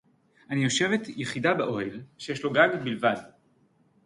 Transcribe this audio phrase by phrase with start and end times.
[0.51, 3.21] אֲנִי יוֹשֶׁבֶת יְחִידָה בְּאֹהֶל שַׁיִשׁ לוּ גַּג בִּלְבַד